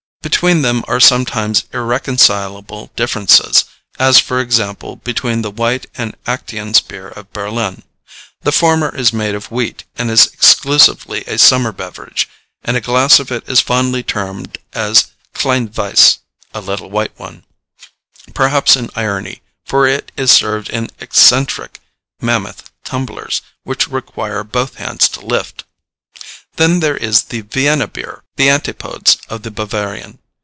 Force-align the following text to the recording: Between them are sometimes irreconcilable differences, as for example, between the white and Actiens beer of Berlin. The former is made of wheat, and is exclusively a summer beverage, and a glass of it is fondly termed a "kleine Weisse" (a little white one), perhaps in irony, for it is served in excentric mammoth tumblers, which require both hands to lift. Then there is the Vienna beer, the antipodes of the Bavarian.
Between 0.23 0.61
them 0.61 0.83
are 0.87 0.99
sometimes 0.99 1.65
irreconcilable 1.73 2.91
differences, 2.95 3.65
as 3.97 4.19
for 4.19 4.39
example, 4.39 4.95
between 4.97 5.41
the 5.41 5.49
white 5.49 5.87
and 5.95 6.15
Actiens 6.27 6.79
beer 6.79 7.07
of 7.09 7.33
Berlin. 7.33 7.81
The 8.41 8.51
former 8.51 8.95
is 8.95 9.11
made 9.11 9.33
of 9.33 9.49
wheat, 9.51 9.83
and 9.97 10.11
is 10.11 10.27
exclusively 10.27 11.23
a 11.25 11.39
summer 11.39 11.71
beverage, 11.71 12.29
and 12.63 12.77
a 12.77 12.81
glass 12.81 13.19
of 13.19 13.31
it 13.31 13.49
is 13.49 13.61
fondly 13.61 14.03
termed 14.03 14.59
a 14.73 14.95
"kleine 15.33 15.69
Weisse" 15.75 16.19
(a 16.53 16.61
little 16.61 16.91
white 16.91 17.17
one), 17.17 17.43
perhaps 18.35 18.75
in 18.75 18.91
irony, 18.95 19.41
for 19.65 19.87
it 19.87 20.11
is 20.17 20.31
served 20.31 20.69
in 20.69 20.89
excentric 20.99 21.79
mammoth 22.21 22.69
tumblers, 22.83 23.41
which 23.63 23.87
require 23.87 24.43
both 24.43 24.75
hands 24.75 25.09
to 25.09 25.21
lift. 25.25 25.63
Then 26.57 26.79
there 26.81 26.97
is 26.97 27.23
the 27.23 27.41
Vienna 27.41 27.87
beer, 27.87 28.23
the 28.37 28.49
antipodes 28.49 29.17
of 29.29 29.43
the 29.43 29.51
Bavarian. 29.51 30.17